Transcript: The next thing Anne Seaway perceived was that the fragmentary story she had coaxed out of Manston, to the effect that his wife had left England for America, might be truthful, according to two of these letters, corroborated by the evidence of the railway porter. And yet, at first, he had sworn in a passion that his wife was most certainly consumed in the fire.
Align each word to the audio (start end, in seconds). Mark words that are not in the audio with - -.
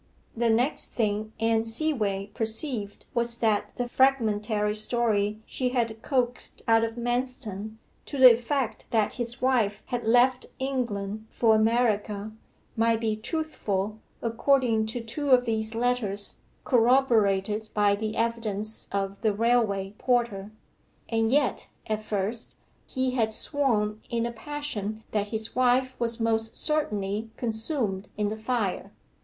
The 0.35 0.49
next 0.49 0.93
thing 0.93 1.31
Anne 1.39 1.63
Seaway 1.63 2.31
perceived 2.33 3.05
was 3.13 3.37
that 3.37 3.75
the 3.75 3.87
fragmentary 3.87 4.75
story 4.75 5.43
she 5.45 5.69
had 5.69 6.01
coaxed 6.01 6.63
out 6.67 6.83
of 6.83 6.95
Manston, 6.97 7.77
to 8.07 8.17
the 8.17 8.33
effect 8.33 8.85
that 8.89 9.13
his 9.13 9.43
wife 9.43 9.83
had 9.85 10.07
left 10.07 10.47
England 10.57 11.27
for 11.29 11.53
America, 11.53 12.31
might 12.75 12.99
be 12.99 13.15
truthful, 13.15 13.99
according 14.23 14.87
to 14.87 15.01
two 15.01 15.29
of 15.29 15.45
these 15.45 15.75
letters, 15.75 16.37
corroborated 16.63 17.69
by 17.75 17.95
the 17.95 18.15
evidence 18.15 18.87
of 18.91 19.21
the 19.21 19.33
railway 19.33 19.93
porter. 19.99 20.49
And 21.09 21.31
yet, 21.31 21.67
at 21.85 22.01
first, 22.01 22.55
he 22.87 23.11
had 23.11 23.31
sworn 23.31 24.01
in 24.09 24.25
a 24.25 24.31
passion 24.31 25.03
that 25.11 25.27
his 25.27 25.55
wife 25.55 25.95
was 25.99 26.19
most 26.19 26.57
certainly 26.57 27.29
consumed 27.37 28.07
in 28.17 28.29
the 28.29 28.35
fire. 28.37 28.91